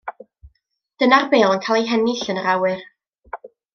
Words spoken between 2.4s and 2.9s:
yr awyr.